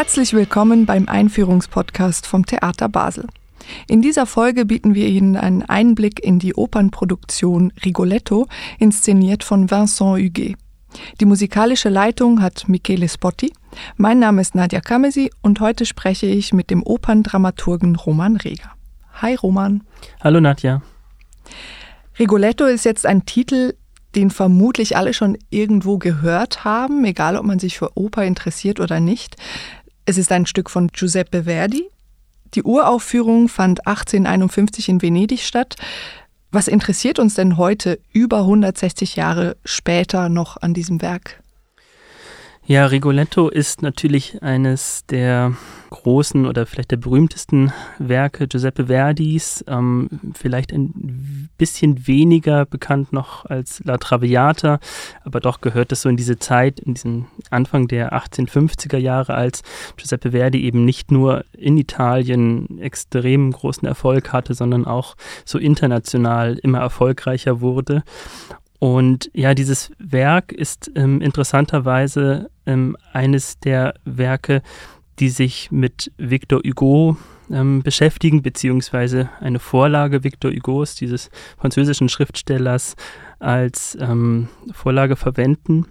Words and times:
Herzlich 0.00 0.32
willkommen 0.32 0.86
beim 0.86 1.10
Einführungspodcast 1.10 2.26
vom 2.26 2.46
Theater 2.46 2.88
Basel. 2.88 3.26
In 3.86 4.00
dieser 4.00 4.24
Folge 4.24 4.64
bieten 4.64 4.94
wir 4.94 5.06
Ihnen 5.06 5.36
einen 5.36 5.62
Einblick 5.62 6.24
in 6.24 6.38
die 6.38 6.54
Opernproduktion 6.54 7.70
Rigoletto, 7.84 8.46
inszeniert 8.78 9.44
von 9.44 9.70
Vincent 9.70 10.00
Huguet. 10.00 10.56
Die 11.20 11.26
musikalische 11.26 11.90
Leitung 11.90 12.40
hat 12.40 12.66
Michele 12.66 13.10
Spotti. 13.10 13.52
Mein 13.98 14.18
Name 14.18 14.40
ist 14.40 14.54
Nadja 14.54 14.80
Kamesi 14.80 15.30
und 15.42 15.60
heute 15.60 15.84
spreche 15.84 16.24
ich 16.24 16.54
mit 16.54 16.70
dem 16.70 16.82
Operndramaturgen 16.82 17.94
Roman 17.94 18.36
Reger. 18.36 18.70
Hi 19.20 19.34
Roman. 19.34 19.82
Hallo 20.24 20.40
Nadja. 20.40 20.80
Rigoletto 22.18 22.64
ist 22.64 22.86
jetzt 22.86 23.04
ein 23.04 23.26
Titel, 23.26 23.74
den 24.14 24.30
vermutlich 24.30 24.96
alle 24.96 25.14
schon 25.14 25.38
irgendwo 25.50 25.98
gehört 25.98 26.64
haben, 26.64 27.04
egal 27.04 27.36
ob 27.36 27.44
man 27.44 27.58
sich 27.58 27.78
für 27.78 27.96
Oper 27.96 28.24
interessiert 28.24 28.80
oder 28.80 28.98
nicht. 28.98 29.36
Es 30.10 30.18
ist 30.18 30.32
ein 30.32 30.44
Stück 30.44 30.70
von 30.70 30.88
Giuseppe 30.88 31.44
Verdi. 31.44 31.88
Die 32.54 32.64
Uraufführung 32.64 33.46
fand 33.46 33.86
1851 33.86 34.88
in 34.88 35.02
Venedig 35.02 35.46
statt. 35.46 35.76
Was 36.50 36.66
interessiert 36.66 37.20
uns 37.20 37.36
denn 37.36 37.56
heute, 37.56 38.00
über 38.12 38.38
160 38.38 39.14
Jahre 39.14 39.56
später, 39.64 40.28
noch 40.28 40.56
an 40.56 40.74
diesem 40.74 41.00
Werk? 41.00 41.40
Ja, 42.70 42.86
Rigoletto 42.86 43.48
ist 43.48 43.82
natürlich 43.82 44.44
eines 44.44 45.04
der 45.06 45.56
großen 45.90 46.46
oder 46.46 46.66
vielleicht 46.66 46.92
der 46.92 46.98
berühmtesten 46.98 47.72
Werke 47.98 48.46
Giuseppe 48.46 48.86
Verdis. 48.86 49.64
Ähm, 49.66 50.08
vielleicht 50.34 50.72
ein 50.72 51.48
bisschen 51.58 52.06
weniger 52.06 52.66
bekannt 52.66 53.12
noch 53.12 53.44
als 53.44 53.82
La 53.84 53.98
Traviata, 53.98 54.78
aber 55.24 55.40
doch 55.40 55.60
gehört 55.60 55.90
es 55.90 56.02
so 56.02 56.08
in 56.08 56.16
diese 56.16 56.38
Zeit, 56.38 56.78
in 56.78 56.94
diesen 56.94 57.26
Anfang 57.50 57.88
der 57.88 58.12
1850er 58.12 58.98
Jahre, 58.98 59.34
als 59.34 59.62
Giuseppe 59.96 60.30
Verdi 60.30 60.62
eben 60.62 60.84
nicht 60.84 61.10
nur 61.10 61.44
in 61.52 61.76
Italien 61.76 62.78
extrem 62.78 63.50
großen 63.50 63.88
Erfolg 63.88 64.32
hatte, 64.32 64.54
sondern 64.54 64.84
auch 64.84 65.16
so 65.44 65.58
international 65.58 66.56
immer 66.62 66.78
erfolgreicher 66.78 67.60
wurde. 67.60 68.04
Und 68.80 69.30
ja, 69.34 69.54
dieses 69.54 69.92
Werk 69.98 70.52
ist 70.52 70.90
ähm, 70.96 71.20
interessanterweise 71.20 72.50
ähm, 72.64 72.96
eines 73.12 73.60
der 73.60 73.94
Werke, 74.04 74.62
die 75.18 75.28
sich 75.28 75.70
mit 75.70 76.10
Victor 76.16 76.62
Hugo 76.66 77.18
ähm, 77.50 77.82
beschäftigen, 77.82 78.40
beziehungsweise 78.42 79.28
eine 79.40 79.58
Vorlage 79.58 80.24
Victor 80.24 80.50
Hugos, 80.50 80.94
dieses 80.94 81.30
französischen 81.58 82.08
Schriftstellers, 82.08 82.96
als 83.38 83.98
ähm, 84.00 84.48
Vorlage 84.72 85.16
verwenden. 85.16 85.86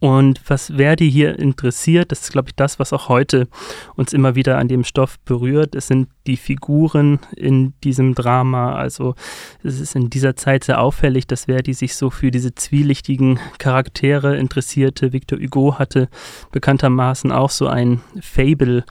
Und 0.00 0.40
was 0.46 0.72
Verdi 0.76 1.10
hier 1.10 1.38
interessiert, 1.38 2.12
das 2.12 2.22
ist, 2.22 2.32
glaube 2.32 2.48
ich, 2.48 2.54
das, 2.54 2.78
was 2.78 2.92
auch 2.92 3.08
heute 3.08 3.48
uns 3.96 4.12
immer 4.12 4.34
wieder 4.34 4.58
an 4.58 4.68
dem 4.68 4.84
Stoff 4.84 5.18
berührt. 5.20 5.74
Es 5.74 5.86
sind 5.86 6.08
die 6.26 6.36
Figuren 6.36 7.20
in 7.36 7.72
diesem 7.82 8.14
Drama. 8.14 8.74
Also 8.74 9.14
es 9.62 9.80
ist 9.80 9.96
in 9.96 10.10
dieser 10.10 10.36
Zeit 10.36 10.64
sehr 10.64 10.80
auffällig, 10.80 11.26
dass 11.26 11.46
Verdi 11.46 11.74
sich 11.74 11.96
so 11.96 12.10
für 12.10 12.30
diese 12.30 12.54
zwielichtigen 12.54 13.40
Charaktere 13.58 14.36
interessierte. 14.36 15.12
Victor 15.12 15.38
Hugo 15.38 15.78
hatte 15.78 16.08
bekanntermaßen 16.52 17.32
auch 17.32 17.50
so 17.50 17.66
ein 17.66 18.00
Fable 18.20 18.84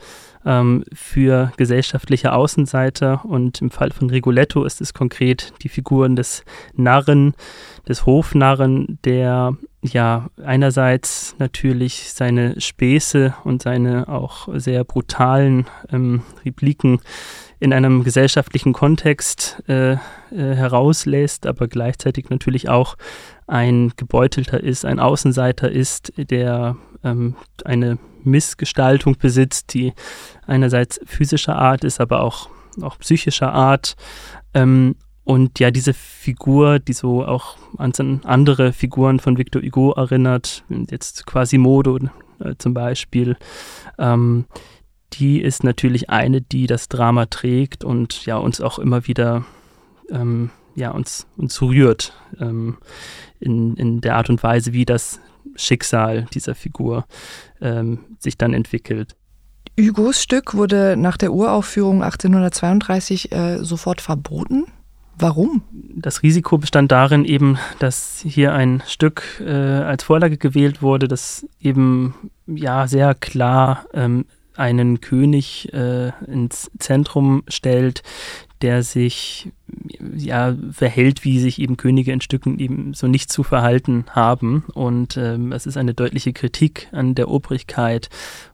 ähm, 0.48 0.82
für 0.92 1.52
gesellschaftliche 1.58 2.32
Außenseiter. 2.32 3.24
Und 3.24 3.60
im 3.60 3.70
Fall 3.70 3.90
von 3.92 4.10
Rigoletto 4.10 4.64
ist 4.64 4.80
es 4.80 4.94
konkret 4.94 5.52
die 5.62 5.68
Figuren 5.68 6.16
des 6.16 6.42
Narren, 6.74 7.34
des 7.86 8.06
Hofnarren, 8.06 8.98
der 9.04 9.56
ja 9.82 10.30
einerseits 10.42 11.36
natürlich 11.38 12.12
seine 12.12 12.60
Späße 12.60 13.34
und 13.44 13.62
seine 13.62 14.08
auch 14.08 14.48
sehr 14.54 14.82
brutalen 14.84 15.66
ähm, 15.92 16.22
Repliken 16.44 17.00
in 17.60 17.72
einem 17.72 18.04
gesellschaftlichen 18.04 18.72
Kontext 18.72 19.62
äh, 19.68 19.92
äh, 19.92 19.96
herauslässt, 20.30 21.46
aber 21.46 21.68
gleichzeitig 21.68 22.30
natürlich 22.30 22.68
auch 22.68 22.96
ein 23.46 23.92
Gebeutelter 23.96 24.62
ist, 24.62 24.84
ein 24.84 25.00
Außenseiter 25.00 25.70
ist, 25.70 26.12
der 26.16 26.76
ähm, 27.02 27.36
eine 27.64 27.98
Missgestaltung 28.24 29.16
besitzt, 29.16 29.74
die 29.74 29.92
einerseits 30.46 31.00
physischer 31.04 31.56
Art 31.56 31.84
ist, 31.84 32.00
aber 32.00 32.22
auch, 32.22 32.48
auch 32.82 32.98
psychischer 32.98 33.52
Art. 33.52 33.96
Ähm, 34.54 34.96
und 35.24 35.58
ja, 35.58 35.70
diese 35.70 35.92
Figur, 35.92 36.78
die 36.78 36.94
so 36.94 37.24
auch 37.24 37.58
an 37.76 37.92
andere 38.24 38.72
Figuren 38.72 39.20
von 39.20 39.36
Victor 39.36 39.60
Hugo 39.60 39.92
erinnert, 39.92 40.64
jetzt 40.90 41.26
Quasimodo 41.26 41.98
äh, 42.40 42.54
zum 42.56 42.72
Beispiel, 42.72 43.36
ähm, 43.98 44.46
die 45.14 45.40
ist 45.40 45.64
natürlich 45.64 46.10
eine, 46.10 46.40
die 46.40 46.66
das 46.66 46.88
Drama 46.88 47.26
trägt 47.26 47.84
und 47.84 48.26
ja 48.26 48.36
uns 48.36 48.60
auch 48.60 48.78
immer 48.78 49.06
wieder 49.06 49.44
ähm, 50.10 50.50
ja 50.74 50.90
uns 50.90 51.26
uns 51.36 51.60
rührt 51.60 52.12
ähm, 52.40 52.78
in, 53.40 53.76
in 53.76 54.00
der 54.00 54.16
Art 54.16 54.30
und 54.30 54.42
Weise, 54.42 54.72
wie 54.72 54.84
das 54.84 55.20
Schicksal 55.56 56.26
dieser 56.32 56.54
Figur 56.54 57.06
ähm, 57.60 58.00
sich 58.18 58.38
dann 58.38 58.54
entwickelt. 58.54 59.16
Hugos 59.78 60.22
Stück 60.22 60.54
wurde 60.54 60.96
nach 60.96 61.16
der 61.16 61.32
Uraufführung 61.32 62.02
1832 62.02 63.32
äh, 63.32 63.58
sofort 63.58 64.00
verboten. 64.00 64.66
Warum? 65.20 65.62
Das 65.72 66.22
Risiko 66.22 66.58
bestand 66.58 66.92
darin 66.92 67.24
eben, 67.24 67.58
dass 67.80 68.20
hier 68.24 68.54
ein 68.54 68.82
Stück 68.86 69.40
äh, 69.44 69.50
als 69.50 70.04
Vorlage 70.04 70.36
gewählt 70.36 70.80
wurde, 70.80 71.08
das 71.08 71.46
eben 71.60 72.14
ja 72.46 72.86
sehr 72.86 73.14
klar 73.14 73.86
ähm, 73.94 74.26
einen 74.58 75.00
König 75.00 75.72
äh, 75.72 76.10
ins 76.26 76.70
Zentrum 76.78 77.42
stellt, 77.48 78.02
der 78.60 78.82
sich 78.82 79.52
ja 80.16 80.56
verhält, 80.72 81.24
wie 81.24 81.38
sich 81.38 81.60
eben 81.60 81.76
Könige 81.76 82.12
in 82.12 82.20
Stücken 82.20 82.58
eben 82.58 82.92
so 82.92 83.06
nicht 83.06 83.30
zu 83.30 83.44
verhalten 83.44 84.06
haben. 84.10 84.64
Und 84.74 85.16
ähm, 85.16 85.52
es 85.52 85.66
ist 85.66 85.76
eine 85.76 85.94
deutliche 85.94 86.32
Kritik 86.32 86.88
an 86.90 87.14
der 87.14 87.28
Obrigkeit 87.28 88.08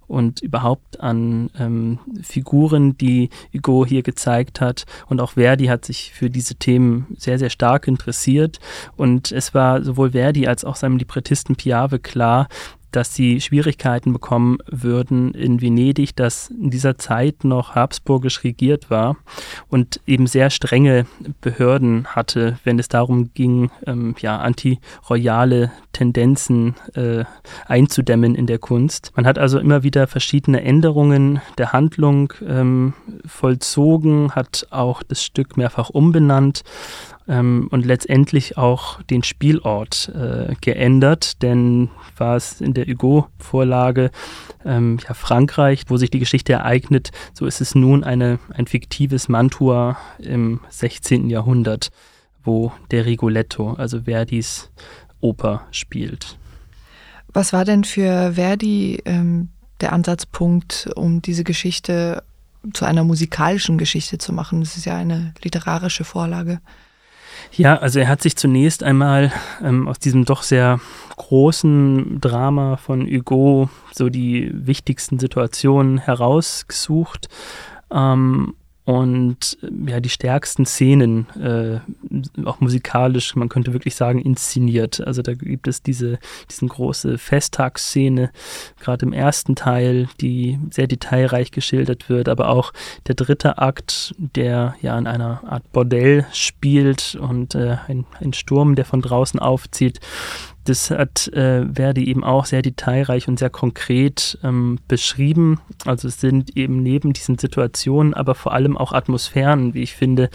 und 0.07 0.43
überhaupt 0.43 1.01
an 1.01 1.51
ähm, 1.59 1.99
Figuren, 2.23 2.99
die 2.99 3.31
Hugo 3.55 3.87
hier 3.87 4.03
gezeigt 4.03 4.61
hat. 4.61 4.85
Und 5.07 5.21
auch 5.21 5.33
Verdi 5.33 5.67
hat 5.67 5.87
sich 5.87 6.13
für 6.13 6.29
diese 6.29 6.57
Themen 6.57 7.07
sehr, 7.17 7.39
sehr 7.39 7.51
stark 7.51 7.89
interessiert. 7.89 8.61
Und 8.97 9.33
es 9.33 9.55
war 9.55 9.83
sowohl 9.83 10.11
Verdi 10.11 10.47
als 10.47 10.65
auch 10.65 10.77
seinem 10.77 10.99
Librettisten 10.99 11.57
Piave 11.57 11.99
klar, 11.99 12.49
dass 12.95 13.15
sie 13.15 13.41
Schwierigkeiten 13.41 14.13
bekommen 14.13 14.59
würden 14.67 15.35
in 15.35 15.61
Venedig, 15.61 16.15
das 16.15 16.49
in 16.51 16.71
dieser 16.71 16.97
Zeit 16.97 17.43
noch 17.43 17.75
habsburgisch 17.75 18.45
regiert 18.45 18.91
war 18.91 19.17
und 19.69 20.01
eben 20.07 20.27
sehr 20.27 20.51
strenge 20.51 21.07
Behörden 21.41 22.07
hatte, 22.07 22.59
wenn 22.63 22.79
es 22.79 22.89
darum 22.89 23.33
ging, 23.35 23.71
ähm, 23.87 24.15
ja, 24.21 24.39
antiroyale 24.39 25.73
Tendenzen 25.93 26.75
äh, 26.95 27.25
einzudämmen 27.67 28.35
in 28.35 28.47
der 28.47 28.59
Kunst. 28.59 29.13
Man 29.17 29.27
hat 29.27 29.39
also 29.39 29.59
immer 29.59 29.83
wieder 29.83 30.07
verschiedene 30.07 30.63
Änderungen 30.63 31.41
der 31.59 31.73
Handlung 31.73 32.33
ähm, 32.47 32.95
vollzogen, 33.27 34.33
hat 34.33 34.69
auch 34.71 35.03
das 35.03 35.25
Stück 35.25 35.57
mehrfach 35.57 35.91
umbenannt 35.91 36.63
ähm, 37.29 37.69
und 37.71 37.87
letztendlich 37.87 38.57
auch 38.59 39.03
den 39.03 39.23
Spielort 39.23 40.13
äh, 40.15 40.55
geändert, 40.61 41.43
denn 41.43 41.91
war 42.17 42.37
es 42.37 42.61
in 42.61 42.75
der 42.75 42.87
Hugo-Vorlage 42.87 44.11
ähm, 44.65 44.99
ja, 45.07 45.15
Frankreich, 45.15 45.85
wo 45.89 45.97
sich 45.97 46.11
die 46.11 46.19
Geschichte 46.19 46.53
ereignet, 46.53 47.11
so 47.33 47.47
ist 47.47 47.61
es 47.61 47.75
nun 47.75 48.05
eine, 48.05 48.39
ein 48.53 48.67
fiktives 48.67 49.29
Mantua 49.29 49.97
im 50.19 50.61
16. 50.69 51.31
Jahrhundert, 51.31 51.91
wo 52.43 52.73
der 52.91 53.07
Rigoletto, 53.07 53.73
also 53.73 54.03
Verdis 54.03 54.71
Oper, 55.21 55.67
spielt. 55.71 56.39
Was 57.33 57.53
war 57.53 57.65
denn 57.65 57.85
für 57.85 58.35
Verdi 58.35 59.03
ähm, 59.07 59.49
der 59.81 59.93
Ansatzpunkt, 59.93 60.91
um 60.95 61.21
diese 61.21 61.43
Geschichte 61.43 62.23
zu 62.73 62.85
einer 62.85 63.03
musikalischen 63.03 63.77
Geschichte 63.79 64.19
zu 64.19 64.33
machen? 64.33 64.61
Das 64.61 64.77
ist 64.77 64.85
ja 64.85 64.97
eine 64.97 65.35
literarische 65.43 66.05
Vorlage. 66.05 66.61
Ja, 67.53 67.77
also 67.77 68.01
er 68.01 68.09
hat 68.09 68.23
sich 68.23 68.37
zunächst 68.37 68.83
einmal 68.83 69.33
ähm, 69.63 69.89
aus 69.89 69.99
diesem 69.99 70.25
doch 70.25 70.43
sehr 70.43 70.81
großen 71.17 72.21
Drama 72.21 72.77
von 72.77 73.07
Hugo 73.07 73.69
so 73.93 74.09
die 74.09 74.51
wichtigsten 74.53 75.19
Situationen 75.19 75.99
herausgesucht 75.99 77.29
ähm, 77.93 78.55
und 78.85 79.59
äh, 79.63 79.91
ja, 79.91 80.01
die 80.01 80.09
stärksten 80.09 80.67
Szenen, 80.67 81.27
äh, 81.41 81.81
auch 82.45 82.61
musikalisch, 82.61 83.35
man 83.35 83.49
könnte 83.49 83.73
wirklich 83.73 83.95
sagen, 83.95 84.21
inszeniert. 84.21 85.01
Also 85.07 85.23
da 85.23 85.35
gibt 85.35 85.69
es 85.69 85.83
diese, 85.83 86.19
diesen 86.51 86.69
große 86.69 87.19
Festtagsszene, 87.19 88.31
gerade 88.81 89.07
im 89.07 89.13
ersten 89.13 89.57
Teil, 89.57 90.09
die 90.21 90.59
sehr 90.71 90.87
detailreich 90.87 91.51
geschildert 91.51 92.09
wird, 92.09 92.29
aber 92.29 92.49
auch 92.49 92.73
der 93.07 93.15
dritte 93.15 93.59
Akt, 93.59 94.15
der 94.19 94.75
ja 94.83 94.99
in 94.99 95.07
einer 95.07 95.43
Art 95.45 95.71
Bordell 95.73 96.27
spielt 96.33 97.17
und 97.21 97.55
äh, 97.55 97.79
ein, 97.89 98.05
ein 98.21 98.33
Sturm, 98.33 98.75
der 98.75 98.85
von 98.85 99.01
draußen 99.01 99.41
aufzieht 99.41 100.01
das 100.65 100.91
hat 100.91 101.29
äh, 101.29 101.67
Verdi 101.73 102.05
eben 102.05 102.25
auch 102.25 102.47
sehr 102.47 102.63
detailreich 102.63 103.29
und 103.29 103.39
sehr 103.39 103.51
konkret 103.51 104.39
ähm, 104.43 104.79
beschrieben. 104.89 105.61
Also 105.85 106.09
es 106.09 106.21
sind 106.21 106.57
eben 106.57 106.83
neben 106.83 107.13
diesen 107.13 107.39
Situationen, 107.39 108.15
aber 108.15 108.35
vor 108.35 108.53
allem 108.53 108.77
auch 108.77 108.93
Atmosphären, 108.93 109.75
wie 109.75 109.83
ich 109.83 109.95
finde, 109.95 110.31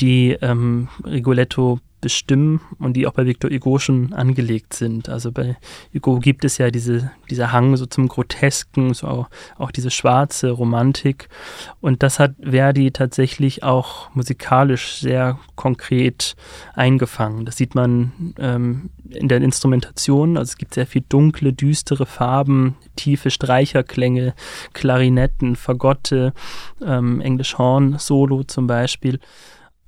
die 0.00 0.36
ähm, 0.40 0.88
Rigoletto 1.04 1.78
bestimmen 2.00 2.60
und 2.78 2.94
die 2.94 3.06
auch 3.06 3.12
bei 3.12 3.26
Victor 3.26 3.50
Hugo 3.50 3.78
schon 3.78 4.12
angelegt 4.12 4.74
sind. 4.74 5.08
Also 5.08 5.32
bei 5.32 5.56
Hugo 5.94 6.18
gibt 6.18 6.44
es 6.44 6.58
ja 6.58 6.70
diese, 6.70 7.10
dieser 7.30 7.52
Hang 7.52 7.76
so 7.76 7.86
zum 7.86 8.08
Grotesken, 8.08 8.94
so 8.94 9.06
auch, 9.06 9.30
auch 9.56 9.70
diese 9.70 9.90
schwarze 9.90 10.50
Romantik. 10.50 11.28
Und 11.80 12.02
das 12.02 12.18
hat 12.18 12.34
Verdi 12.40 12.90
tatsächlich 12.90 13.62
auch 13.62 14.14
musikalisch 14.14 15.00
sehr 15.00 15.38
konkret 15.56 16.36
eingefangen. 16.74 17.44
Das 17.44 17.56
sieht 17.56 17.74
man 17.74 18.34
ähm, 18.38 18.90
in 19.08 19.28
der 19.28 19.42
Instrumentation. 19.42 20.36
Also 20.36 20.50
es 20.50 20.56
gibt 20.56 20.74
sehr 20.74 20.86
viel 20.86 21.04
dunkle, 21.08 21.52
düstere 21.52 22.06
Farben, 22.06 22.76
tiefe 22.96 23.30
Streicherklänge, 23.30 24.34
Klarinetten, 24.72 25.56
Fagotte, 25.56 26.32
ähm, 26.84 27.20
English 27.20 27.58
Horn 27.58 27.96
Solo 27.98 28.44
zum 28.44 28.66
Beispiel. 28.66 29.20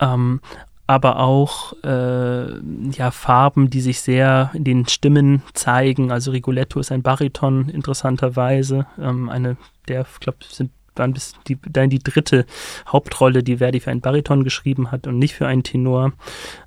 Ähm, 0.01 0.41
aber 0.87 1.19
auch 1.21 1.75
äh, 1.85 2.59
ja, 2.91 3.11
Farben, 3.11 3.71
die 3.71 3.81
sich 3.81 4.01
sehr 4.01 4.51
in 4.55 4.65
den 4.65 4.87
Stimmen 4.89 5.43
zeigen. 5.55 6.11
Also 6.11 6.33
Rigoletto 6.33 6.81
ist 6.81 6.93
ein 6.93 7.03
Bariton 7.03 7.69
interessanterweise, 7.69 8.87
ähm, 8.99 9.29
eine 9.29 9.57
der, 9.89 10.03
ich 10.03 10.21
glaube, 10.21 10.39
sind 10.49 10.71
waren 10.97 11.13
bis 11.13 11.35
die, 11.49 11.59
dann 11.71 11.91
die 11.91 11.99
dritte 11.99 12.47
Hauptrolle, 12.87 13.43
die 13.43 13.59
Verdi 13.59 13.81
für 13.81 13.91
einen 13.91 14.01
Bariton 14.01 14.45
geschrieben 14.45 14.91
hat 14.91 15.07
und 15.07 15.19
nicht 15.19 15.35
für 15.35 15.47
einen 15.47 15.63
Tenor. 15.63 16.13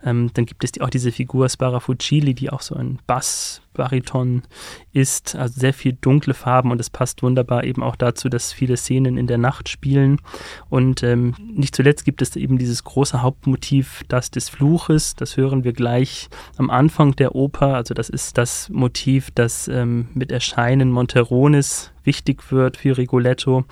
Ähm, 0.03 0.31
dann 0.33 0.45
gibt 0.45 0.63
es 0.63 0.71
die, 0.71 0.81
auch 0.81 0.89
diese 0.89 1.11
Figur 1.11 1.49
Sparafucili, 1.49 2.33
die 2.33 2.49
auch 2.49 2.61
so 2.61 2.75
ein 2.75 2.99
Bass-Bariton 3.07 4.43
ist, 4.93 5.35
also 5.35 5.59
sehr 5.59 5.73
viel 5.73 5.93
dunkle 5.93 6.33
Farben 6.33 6.71
und 6.71 6.79
es 6.79 6.89
passt 6.89 7.23
wunderbar 7.23 7.63
eben 7.63 7.83
auch 7.83 7.95
dazu, 7.95 8.29
dass 8.29 8.53
viele 8.53 8.77
Szenen 8.77 9.17
in 9.17 9.27
der 9.27 9.37
Nacht 9.37 9.69
spielen. 9.69 10.19
Und 10.69 11.03
ähm, 11.03 11.35
nicht 11.39 11.75
zuletzt 11.75 12.05
gibt 12.05 12.21
es 12.21 12.35
eben 12.35 12.57
dieses 12.57 12.83
große 12.83 13.21
Hauptmotiv, 13.21 14.03
das 14.07 14.31
des 14.31 14.49
Fluches, 14.49 15.15
das 15.15 15.37
hören 15.37 15.63
wir 15.63 15.73
gleich 15.73 16.29
am 16.57 16.69
Anfang 16.69 17.15
der 17.15 17.35
Oper, 17.35 17.75
also 17.75 17.93
das 17.93 18.09
ist 18.09 18.37
das 18.37 18.69
Motiv, 18.69 19.31
das 19.31 19.67
ähm, 19.67 20.09
mit 20.13 20.31
Erscheinen 20.31 20.91
Monterones 20.91 21.91
wichtig 22.05 22.51
wird 22.51 22.77
für 22.77 22.97
Rigoletto. 22.97 23.65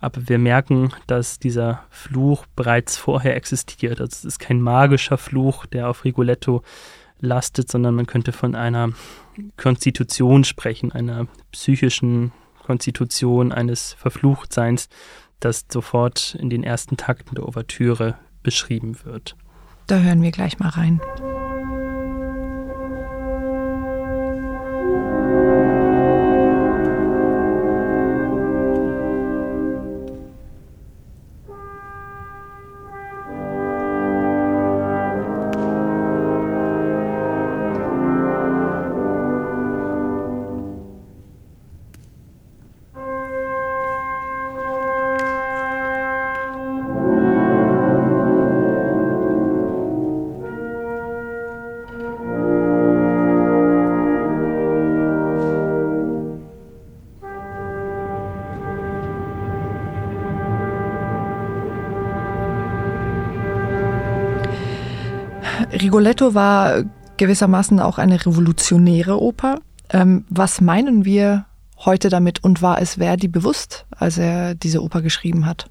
Aber 0.00 0.28
wir 0.28 0.38
merken, 0.38 0.92
dass 1.06 1.38
dieser 1.38 1.84
Fluch 1.90 2.46
bereits 2.56 2.96
vorher 2.96 3.36
existiert. 3.36 4.00
Also 4.00 4.12
es 4.18 4.24
ist 4.24 4.38
kein 4.38 4.60
magischer 4.60 5.18
Fluch, 5.18 5.66
der 5.66 5.88
auf 5.88 6.04
Rigoletto 6.04 6.62
lastet, 7.20 7.70
sondern 7.70 7.94
man 7.94 8.06
könnte 8.06 8.32
von 8.32 8.54
einer 8.54 8.90
Konstitution 9.56 10.44
sprechen, 10.44 10.92
einer 10.92 11.26
psychischen 11.52 12.32
Konstitution 12.62 13.52
eines 13.52 13.94
Verfluchtseins, 13.94 14.88
das 15.38 15.66
sofort 15.70 16.36
in 16.38 16.50
den 16.50 16.62
ersten 16.62 16.96
Takten 16.96 17.34
der 17.34 17.46
Ouvertüre 17.46 18.16
beschrieben 18.42 18.96
wird. 19.04 19.36
Da 19.86 19.98
hören 19.98 20.22
wir 20.22 20.30
gleich 20.30 20.58
mal 20.58 20.68
rein. 20.68 21.00
Rigoletto 65.80 66.34
war 66.34 66.84
gewissermaßen 67.16 67.80
auch 67.80 67.98
eine 67.98 68.24
revolutionäre 68.24 69.20
Oper. 69.20 69.60
Ähm, 69.90 70.24
was 70.28 70.60
meinen 70.60 71.04
wir 71.04 71.46
heute 71.84 72.08
damit 72.08 72.44
und 72.44 72.62
war 72.62 72.80
es 72.80 72.94
Verdi 72.94 73.28
bewusst, 73.28 73.86
als 73.90 74.18
er 74.18 74.54
diese 74.54 74.82
Oper 74.82 75.02
geschrieben 75.02 75.46
hat? 75.46 75.70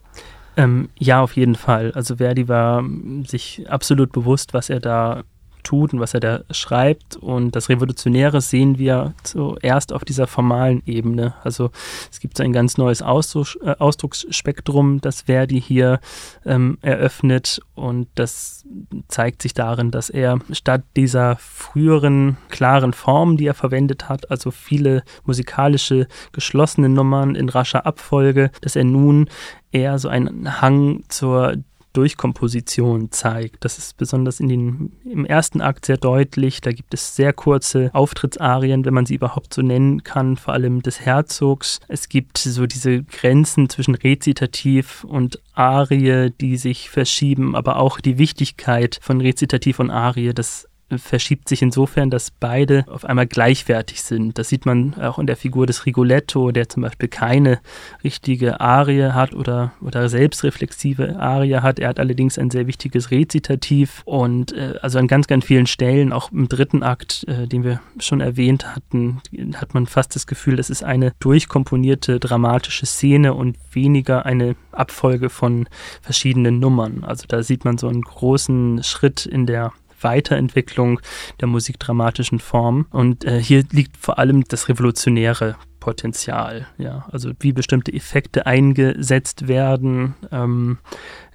Ähm, 0.58 0.90
ja, 0.98 1.22
auf 1.22 1.36
jeden 1.36 1.56
Fall. 1.56 1.92
Also 1.94 2.18
Verdi 2.18 2.48
war 2.48 2.84
sich 3.26 3.66
absolut 3.70 4.12
bewusst, 4.12 4.54
was 4.54 4.70
er 4.70 4.80
da 4.80 5.24
tut 5.70 5.94
und 5.94 6.00
was 6.00 6.16
er 6.16 6.20
da 6.20 6.42
schreibt. 6.50 7.16
Und 7.18 7.56
das 7.56 7.70
Revolutionäre 7.70 8.42
sehen 8.42 8.80
wir 8.80 9.14
zuerst 9.24 9.94
auf 9.94 10.04
dieser 10.04 10.26
formalen 10.26 10.82
Ebene. 10.88 11.36
Also 11.44 11.70
es 12.12 12.20
gibt 12.20 12.38
so 12.38 12.44
ein 12.44 12.54
ganz 12.54 12.78
neues 12.78 13.04
Ausdruck, 13.04 13.58
äh, 13.64 13.76
Ausdrucksspektrum, 13.78 15.00
das 15.00 15.22
Verdi 15.22 15.62
hier 15.62 16.00
ähm, 16.44 16.80
eröffnet. 16.82 17.62
Und 17.76 18.08
das 18.16 18.66
zeigt 19.08 19.44
sich 19.44 19.54
darin, 19.54 19.92
dass 19.92 20.10
er 20.10 20.40
statt 20.52 20.82
dieser 20.96 21.36
früheren 21.36 22.38
klaren 22.50 22.94
Formen, 22.94 23.38
die 23.38 23.46
er 23.46 23.54
verwendet 23.54 24.10
hat, 24.10 24.32
also 24.32 24.50
viele 24.50 25.04
musikalische 25.24 26.08
geschlossene 26.32 26.90
Nummern 26.90 27.36
in 27.36 27.48
rascher 27.48 27.86
Abfolge, 27.86 28.50
dass 28.62 28.76
er 28.76 28.86
nun 28.86 29.30
eher 29.72 30.00
so 30.00 30.10
einen 30.10 30.62
Hang 30.62 31.04
zur 31.10 31.58
Durchkomposition 31.94 33.12
zeigt. 33.12 33.66
Das 33.66 33.78
ist 33.78 33.98
besonders 33.98 34.40
in 34.40 34.48
den, 34.48 34.92
im 35.04 35.26
ersten 35.26 35.62
Akt 35.62 35.86
sehr 35.86 35.98
deutlich. 35.98 36.62
Da 36.62 36.72
gibt 36.72 36.94
es 36.94 37.16
sehr 37.16 37.34
kurze 37.34 37.90
Auftrittsarien, 37.94 38.86
wenn 38.86 38.94
man 38.94 39.06
sie 39.06 39.16
überhaupt 39.16 39.54
so 39.54 39.62
nennen 39.62 40.04
kann, 40.04 40.38
vor 40.38 40.54
allem 40.54 40.82
des 40.82 41.02
Herzogs. 41.02 41.80
Es 41.88 42.10
gibt 42.10 42.38
so 42.38 42.68
diese 42.68 43.04
Grenzen 43.04 43.70
zwischen 43.70 43.96
Rezitativ 43.96 45.04
und 45.04 45.42
Arie, 45.54 46.32
die 46.40 46.58
sich 46.58 46.90
verschieben, 46.90 47.56
aber 47.56 47.78
auch 47.78 48.00
die 48.00 48.18
Wichtigkeit 48.18 49.00
von 49.02 49.20
Rezitativ 49.20 49.80
und 49.80 49.90
Arie, 49.90 50.34
das 50.34 50.69
verschiebt 50.98 51.48
sich 51.48 51.62
insofern, 51.62 52.10
dass 52.10 52.32
beide 52.32 52.86
auf 52.88 53.06
einmal 53.06 53.28
gleichwertig 53.28 54.02
sind. 54.02 54.38
Das 54.38 54.50
sieht 54.50 54.66
man 54.66 54.96
auch 54.96 55.20
in 55.20 55.28
der 55.28 55.38
Figur 55.38 55.68
des 55.68 55.86
Rigoletto, 55.86 56.52
der 56.52 56.70
zum 56.70 56.84
Beispiel 56.84 57.10
keine 57.10 57.60
richtige 58.04 58.60
Arie 58.60 59.12
hat 59.12 59.34
oder, 59.34 59.74
oder 59.82 60.10
selbstreflexive 60.10 61.20
Arie 61.20 61.58
hat. 61.58 61.80
Er 61.80 61.90
hat 61.90 62.00
allerdings 62.00 62.40
ein 62.40 62.50
sehr 62.50 62.68
wichtiges 62.68 63.12
Rezitativ 63.12 64.02
und 64.06 64.54
äh, 64.54 64.76
also 64.82 65.00
an 65.00 65.08
ganz, 65.08 65.28
ganz 65.28 65.46
vielen 65.46 65.68
Stellen, 65.68 66.12
auch 66.12 66.32
im 66.32 66.50
dritten 66.50 66.84
Akt, 66.84 67.26
äh, 67.28 67.48
den 67.48 67.64
wir 67.64 67.80
schon 68.00 68.22
erwähnt 68.22 68.76
hatten, 68.76 69.22
hat 69.56 69.74
man 69.74 69.86
fast 69.86 70.16
das 70.16 70.28
Gefühl, 70.28 70.56
das 70.56 70.70
ist 70.70 70.84
eine 70.84 71.14
durchkomponierte 71.20 72.20
dramatische 72.20 72.86
Szene 72.86 73.34
und 73.34 73.58
weniger 73.72 74.26
eine 74.26 74.56
Abfolge 74.72 75.30
von 75.30 75.68
verschiedenen 76.02 76.60
Nummern. 76.60 77.04
Also 77.04 77.26
da 77.28 77.44
sieht 77.44 77.66
man 77.66 77.78
so 77.78 77.88
einen 77.88 78.02
großen 78.02 78.84
Schritt 78.84 79.26
in 79.26 79.46
der 79.46 79.74
Weiterentwicklung 80.02 81.00
der 81.40 81.48
musikdramatischen 81.48 82.40
Form. 82.40 82.88
Und 82.92 83.26
äh, 83.26 83.42
hier 83.42 83.64
liegt 83.72 83.98
vor 83.98 84.20
allem 84.20 84.44
das 84.46 84.70
revolutionäre 84.70 85.56
Potenzial, 85.80 86.68
ja, 86.78 87.08
also 87.12 87.32
wie 87.40 87.54
bestimmte 87.54 87.94
Effekte 87.94 88.46
eingesetzt 88.46 89.48
werden. 89.48 90.16
Ähm, 90.32 90.78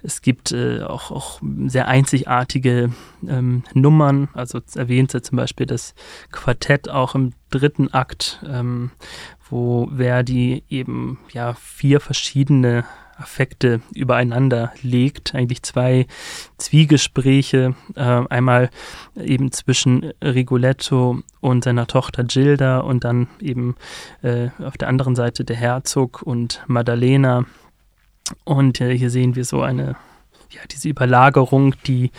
es 0.03 0.21
gibt 0.21 0.51
äh, 0.51 0.83
auch, 0.83 1.11
auch 1.11 1.41
sehr 1.65 1.87
einzigartige 1.87 2.91
ähm, 3.27 3.63
Nummern, 3.73 4.29
also 4.33 4.61
erwähnt 4.75 5.11
sie 5.11 5.21
zum 5.21 5.37
Beispiel 5.37 5.65
das 5.65 5.95
Quartett 6.31 6.89
auch 6.89 7.15
im 7.15 7.33
dritten 7.49 7.91
Akt, 7.93 8.39
ähm, 8.47 8.91
wo 9.49 9.89
Verdi 9.95 10.63
eben 10.69 11.17
ja 11.31 11.55
vier 11.55 11.99
verschiedene 11.99 12.85
Affekte 13.17 13.81
übereinander 13.93 14.73
legt. 14.81 15.35
Eigentlich 15.35 15.63
zwei 15.63 16.07
Zwiegespräche, 16.57 17.75
äh, 17.95 18.01
einmal 18.01 18.69
eben 19.15 19.51
zwischen 19.51 20.11
Rigoletto 20.23 21.21
und 21.39 21.63
seiner 21.63 21.87
Tochter 21.87 22.23
Gilda 22.23 22.79
und 22.79 23.03
dann 23.03 23.27
eben 23.39 23.75
äh, 24.21 24.49
auf 24.59 24.77
der 24.77 24.89
anderen 24.89 25.15
Seite 25.15 25.45
der 25.45 25.55
Herzog 25.55 26.21
und 26.21 26.63
Maddalena. 26.67 27.45
Und 28.43 28.81
äh, 28.81 28.97
hier 28.97 29.09
sehen 29.09 29.35
wir 29.35 29.45
so 29.45 29.61
eine, 29.61 29.95
ja, 30.49 30.61
diese 30.69 30.89
Überlagerung, 30.89 31.75
die 31.85 32.11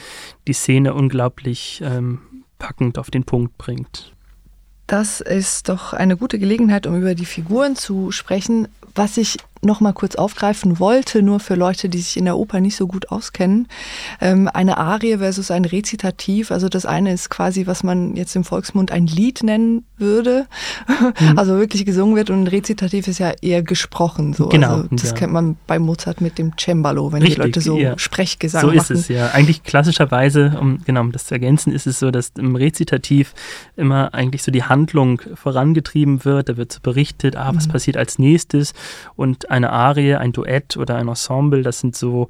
die 0.47 0.53
Szene 0.53 0.95
unglaublich 0.95 1.83
ähm, 1.85 2.21
packend 2.59 2.99
auf 2.99 3.11
den 3.11 3.25
Punkt 3.25 3.59
bringt. 3.59 4.12
Das 4.87 5.21
ist 5.21 5.69
doch 5.69 5.93
eine 5.93 6.17
gute 6.17 6.38
Gelegenheit, 6.38 6.87
um 6.87 6.97
über 6.97 7.17
die 7.17 7.25
Figuren 7.25 7.75
zu 7.75 8.12
sprechen. 8.12 8.69
Was 8.95 9.17
ich 9.17 9.37
noch 9.62 9.80
mal 9.80 9.92
kurz 9.92 10.14
aufgreifen 10.16 10.78
wollte, 10.78 11.22
nur 11.22 11.40
für 11.40 11.54
Leute, 11.54 11.88
die 11.88 11.98
sich 11.98 12.16
in 12.16 12.25
der 12.25 12.36
Oper 12.36 12.60
nicht 12.60 12.76
so 12.76 12.86
gut 12.86 13.10
auskennen. 13.10 13.68
Ähm, 14.20 14.48
eine 14.52 14.78
Arie 14.78 15.18
versus 15.18 15.50
ein 15.50 15.64
Rezitativ. 15.64 16.50
Also 16.50 16.68
das 16.68 16.86
eine 16.86 17.12
ist 17.12 17.30
quasi, 17.30 17.66
was 17.66 17.82
man 17.82 18.16
jetzt 18.16 18.36
im 18.36 18.44
Volksmund 18.44 18.92
ein 18.92 19.06
Lied 19.06 19.42
nennen 19.42 19.84
würde. 19.96 20.46
Mhm. 20.88 21.36
Also 21.36 21.58
wirklich 21.58 21.84
gesungen 21.84 22.16
wird 22.16 22.30
und 22.30 22.44
ein 22.44 22.46
Rezitativ 22.46 23.08
ist 23.08 23.18
ja 23.18 23.32
eher 23.42 23.62
gesprochen. 23.62 24.32
So. 24.32 24.48
Genau. 24.48 24.76
Also 24.76 24.88
das 24.90 25.10
ja. 25.10 25.12
kennt 25.12 25.32
man 25.32 25.56
bei 25.66 25.78
Mozart 25.78 26.20
mit 26.20 26.38
dem 26.38 26.52
Cembalo, 26.58 27.12
wenn 27.12 27.20
Richtig, 27.22 27.36
die 27.36 27.42
Leute 27.42 27.60
so 27.60 27.78
ja. 27.78 27.98
Sprechgesang 27.98 28.64
machen. 28.64 28.80
So 28.80 28.94
ist 28.94 29.00
es, 29.00 29.08
ja. 29.08 29.28
Eigentlich 29.28 29.62
klassischerweise, 29.62 30.56
um 30.60 30.78
genau 30.84 31.02
um 31.02 31.12
das 31.12 31.26
zu 31.26 31.34
ergänzen, 31.34 31.72
ist 31.72 31.86
es 31.86 31.98
so, 31.98 32.10
dass 32.10 32.32
im 32.38 32.56
Rezitativ 32.56 33.34
immer 33.76 34.14
eigentlich 34.14 34.42
so 34.42 34.50
die 34.50 34.64
Handlung 34.64 35.20
vorangetrieben 35.34 36.25
wird. 36.25 36.48
Da 36.48 36.56
wird 36.56 36.72
so 36.72 36.80
berichtet, 36.82 37.36
ah, 37.36 37.52
was 37.54 37.66
mhm. 37.66 37.72
passiert 37.72 37.96
als 37.96 38.18
nächstes 38.18 38.72
und 39.14 39.46
eine 39.49 39.71
Arie, 39.71 40.15
ein 40.15 40.33
Duett 40.33 40.76
oder 40.76 40.97
ein 40.97 41.09
Ensemble, 41.09 41.62
das 41.62 41.81
sind 41.81 41.97
so 41.97 42.29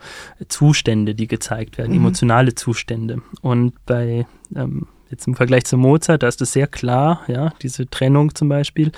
Zustände, 0.49 1.15
die 1.15 1.27
gezeigt 1.27 1.79
werden, 1.79 1.93
mhm. 1.93 1.99
emotionale 1.99 2.55
Zustände. 2.55 3.23
Und 3.43 3.75
bei 3.87 4.27
ähm, 4.55 4.87
jetzt 5.11 5.27
im 5.27 5.35
Vergleich 5.35 5.65
zu 5.65 5.77
Mozart, 5.77 6.23
da 6.23 6.29
ist 6.29 6.41
es 6.41 6.53
sehr 6.53 6.67
klar, 6.67 7.23
ja, 7.29 7.53
diese 7.63 7.89
Trennung 7.89 8.35
zum 8.35 8.49
Beispiel. 8.49 8.93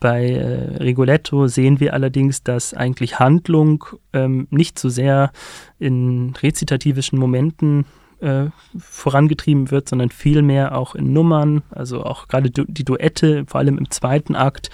Bei 0.00 0.30
äh, 0.30 0.76
Rigoletto 0.82 1.48
sehen 1.48 1.80
wir 1.80 1.94
allerdings, 1.94 2.42
dass 2.42 2.74
eigentlich 2.74 3.18
Handlung 3.18 3.84
ähm, 4.12 4.46
nicht 4.50 4.78
so 4.78 4.88
sehr 4.88 5.32
in 5.78 6.34
rezitativischen 6.40 7.18
Momenten 7.18 7.86
äh, 8.20 8.46
vorangetrieben 8.78 9.70
wird, 9.70 9.88
sondern 9.88 10.10
vielmehr 10.10 10.76
auch 10.76 10.94
in 10.94 11.12
Nummern, 11.12 11.62
also 11.70 12.04
auch 12.04 12.28
gerade 12.28 12.50
du 12.50 12.64
die 12.66 12.84
Duette, 12.84 13.44
vor 13.46 13.60
allem 13.60 13.78
im 13.78 13.90
zweiten 13.90 14.36
Akt, 14.36 14.70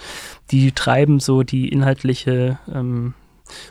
die 0.51 0.71
treiben 0.71 1.19
so 1.19 1.43
die 1.43 1.69
inhaltliche 1.69 2.59
ähm, 2.73 3.13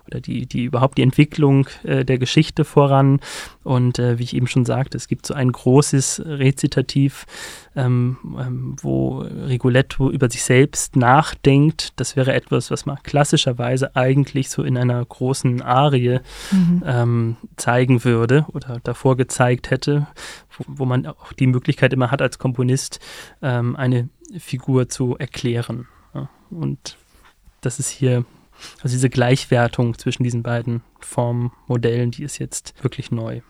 oder 0.06 0.20
die, 0.20 0.46
die 0.46 0.64
überhaupt 0.64 0.98
die 0.98 1.02
Entwicklung 1.02 1.66
äh, 1.82 2.04
der 2.04 2.18
Geschichte 2.18 2.64
voran. 2.64 3.20
Und 3.62 3.98
äh, 3.98 4.18
wie 4.18 4.24
ich 4.24 4.36
eben 4.36 4.46
schon 4.46 4.64
sagte, 4.64 4.96
es 4.96 5.08
gibt 5.08 5.26
so 5.26 5.34
ein 5.34 5.50
großes 5.50 6.22
Rezitativ, 6.24 7.26
ähm, 7.76 8.18
ähm, 8.38 8.76
wo 8.80 9.18
Rigoletto 9.20 10.10
über 10.10 10.30
sich 10.30 10.42
selbst 10.42 10.96
nachdenkt. 10.96 11.92
Das 11.96 12.16
wäre 12.16 12.32
etwas, 12.34 12.70
was 12.70 12.86
man 12.86 12.98
klassischerweise 13.02 13.96
eigentlich 13.96 14.50
so 14.50 14.62
in 14.62 14.76
einer 14.76 15.04
großen 15.04 15.62
Arie 15.62 16.20
mhm. 16.50 16.82
ähm, 16.86 17.36
zeigen 17.56 18.04
würde 18.04 18.46
oder 18.52 18.80
davor 18.82 19.16
gezeigt 19.16 19.70
hätte, 19.70 20.06
wo, 20.56 20.64
wo, 20.68 20.84
man 20.84 21.06
auch 21.06 21.32
die 21.32 21.46
Möglichkeit 21.46 21.92
immer 21.92 22.10
hat, 22.10 22.22
als 22.22 22.38
Komponist 22.38 23.00
ähm, 23.42 23.76
eine 23.76 24.08
Figur 24.38 24.88
zu 24.88 25.16
erklären. 25.16 25.86
Ja, 26.14 26.28
und 26.50 26.96
das 27.60 27.78
ist 27.78 27.88
hier 27.88 28.24
also 28.82 28.94
diese 28.94 29.10
Gleichwertung 29.10 29.98
zwischen 29.98 30.24
diesen 30.24 30.42
beiden 30.42 30.82
Formmodellen, 31.00 32.10
die 32.10 32.22
ist 32.22 32.38
jetzt 32.38 32.74
wirklich 32.82 33.10
neu. 33.10 33.40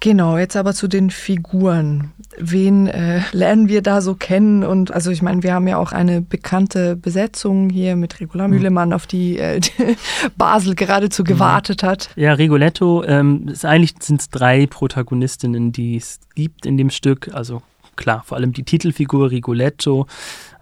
Genau, 0.00 0.36
jetzt 0.36 0.56
aber 0.56 0.74
zu 0.74 0.88
den 0.88 1.10
Figuren. 1.10 2.12
Wen 2.38 2.86
äh, 2.86 3.22
lernen 3.32 3.68
wir 3.68 3.82
da 3.82 4.00
so 4.00 4.14
kennen? 4.14 4.62
Und 4.62 4.92
also 4.92 5.10
ich 5.10 5.22
meine, 5.22 5.42
wir 5.42 5.54
haben 5.54 5.66
ja 5.66 5.78
auch 5.78 5.92
eine 5.92 6.20
bekannte 6.20 6.96
Besetzung 6.96 7.70
hier 7.70 7.96
mit 7.96 8.20
Regula 8.20 8.46
mhm. 8.46 8.54
Mühlemann, 8.54 8.92
auf 8.92 9.06
die, 9.06 9.38
äh, 9.38 9.60
die 9.60 9.96
Basel 10.36 10.74
geradezu 10.74 11.22
mhm. 11.22 11.26
gewartet 11.26 11.82
hat. 11.82 12.10
Ja, 12.16 12.34
Rigoletto, 12.34 13.04
ähm, 13.04 13.48
ist, 13.48 13.64
eigentlich 13.64 13.94
sind 14.00 14.20
es 14.20 14.28
drei 14.28 14.66
Protagonistinnen, 14.66 15.72
die 15.72 15.96
es 15.96 16.20
gibt 16.34 16.66
in 16.66 16.76
dem 16.76 16.90
Stück. 16.90 17.30
Also 17.32 17.62
klar, 17.96 18.22
vor 18.24 18.36
allem 18.36 18.52
die 18.52 18.62
Titelfigur 18.62 19.30
Rigoletto, 19.30 20.06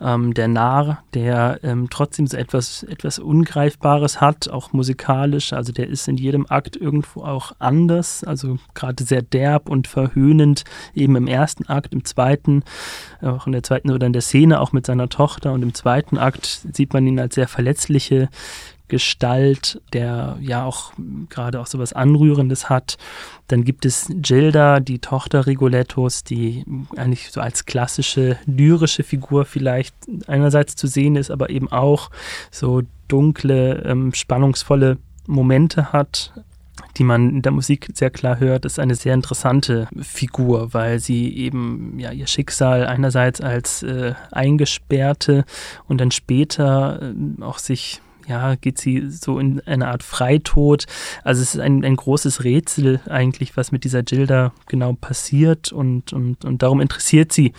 ähm, 0.00 0.34
der 0.34 0.48
Narr, 0.48 1.02
der 1.14 1.60
ähm, 1.62 1.88
trotzdem 1.90 2.26
so 2.26 2.36
etwas, 2.36 2.82
etwas 2.84 3.18
Ungreifbares 3.18 4.20
hat, 4.20 4.48
auch 4.48 4.72
musikalisch. 4.72 5.52
Also 5.52 5.72
der 5.72 5.88
ist 5.88 6.08
in 6.08 6.16
jedem 6.16 6.46
Akt 6.48 6.76
irgendwo 6.76 7.22
auch 7.22 7.52
anders, 7.58 8.24
also 8.24 8.58
gerade 8.74 9.04
sehr 9.04 9.22
derb 9.22 9.68
und 9.68 9.88
verhöhnend, 9.88 10.64
eben 10.94 11.16
im 11.16 11.26
ersten 11.26 11.66
Akt, 11.66 11.92
im 11.92 12.04
zweiten, 12.04 12.62
auch 13.22 13.46
in 13.46 13.52
der 13.52 13.62
zweiten 13.62 13.90
oder 13.90 14.06
in 14.06 14.12
der 14.12 14.22
Szene 14.22 14.60
auch 14.60 14.72
mit 14.72 14.86
seiner 14.86 15.08
Tochter 15.08 15.52
und 15.52 15.62
im 15.62 15.74
zweiten 15.74 16.18
Akt 16.18 16.62
sieht 16.72 16.92
man 16.92 17.06
ihn 17.06 17.18
als 17.18 17.34
sehr 17.34 17.48
verletzliche 17.48 18.28
Gestalt, 18.88 19.80
der 19.92 20.36
ja 20.40 20.64
auch 20.64 20.92
gerade 21.30 21.60
auch 21.60 21.66
so 21.66 21.78
was 21.78 21.92
Anrührendes 21.92 22.68
hat. 22.68 22.96
Dann 23.48 23.64
gibt 23.64 23.86
es 23.86 24.08
Gilda, 24.10 24.80
die 24.80 24.98
Tochter 24.98 25.46
Rigolettos, 25.46 26.22
die 26.22 26.64
eigentlich 26.96 27.30
so 27.30 27.40
als 27.40 27.64
klassische 27.64 28.38
lyrische 28.46 29.02
Figur 29.02 29.44
vielleicht 29.46 29.94
einerseits 30.26 30.76
zu 30.76 30.86
sehen 30.86 31.16
ist, 31.16 31.30
aber 31.30 31.50
eben 31.50 31.70
auch 31.72 32.10
so 32.50 32.82
dunkle, 33.08 33.82
ähm, 33.84 34.12
spannungsvolle 34.12 34.98
Momente 35.26 35.92
hat, 35.92 36.32
die 36.96 37.04
man 37.04 37.30
in 37.30 37.42
der 37.42 37.52
Musik 37.52 37.88
sehr 37.94 38.10
klar 38.10 38.38
hört, 38.38 38.64
ist 38.64 38.78
eine 38.78 38.94
sehr 38.94 39.14
interessante 39.14 39.88
Figur, 40.00 40.74
weil 40.74 40.98
sie 40.98 41.34
eben 41.36 41.98
ja 41.98 42.12
ihr 42.12 42.26
Schicksal 42.26 42.86
einerseits 42.86 43.40
als 43.40 43.82
äh, 43.82 44.14
Eingesperrte 44.30 45.44
und 45.88 46.00
dann 46.00 46.10
später 46.10 47.00
äh, 47.02 47.42
auch 47.42 47.58
sich 47.58 48.00
ja, 48.26 48.54
geht 48.54 48.78
sie 48.78 49.08
so 49.10 49.38
in 49.38 49.60
eine 49.66 49.88
Art 49.88 50.02
Freitod. 50.02 50.86
Also 51.22 51.42
es 51.42 51.54
ist 51.54 51.60
ein, 51.60 51.84
ein 51.84 51.96
großes 51.96 52.44
Rätsel 52.44 53.00
eigentlich, 53.08 53.56
was 53.56 53.72
mit 53.72 53.84
dieser 53.84 54.02
Gilda 54.02 54.52
genau 54.66 54.94
passiert 54.94 55.72
und, 55.72 56.12
und, 56.12 56.44
und 56.44 56.62
darum 56.62 56.80
interessiert 56.80 57.32
sie 57.32 57.52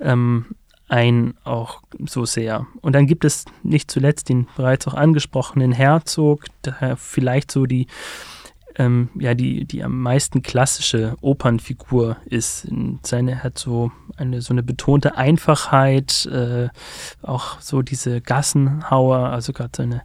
ähm, 0.00 0.46
ein 0.88 1.34
auch 1.44 1.82
so 2.06 2.26
sehr. 2.26 2.66
Und 2.82 2.94
dann 2.94 3.06
gibt 3.06 3.24
es 3.24 3.46
nicht 3.62 3.90
zuletzt 3.90 4.28
den 4.28 4.46
bereits 4.56 4.86
auch 4.86 4.94
angesprochenen 4.94 5.72
Herzog, 5.72 6.44
der 6.64 6.96
vielleicht 6.98 7.50
so 7.50 7.64
die 7.64 7.86
ähm, 8.76 9.10
ja, 9.14 9.34
die, 9.34 9.64
die 9.64 9.82
am 9.82 10.00
meisten 10.00 10.42
klassische 10.42 11.16
Opernfigur 11.20 12.16
ist. 12.24 12.68
Seine 13.02 13.42
hat 13.42 13.58
so 13.58 13.92
eine, 14.16 14.40
so 14.40 14.52
eine 14.52 14.62
betonte 14.62 15.16
Einfachheit, 15.16 16.26
äh, 16.26 16.68
auch 17.22 17.60
so 17.60 17.82
diese 17.82 18.20
Gassenhauer, 18.20 19.30
also 19.30 19.52
gerade 19.52 19.72
seine, 19.76 20.02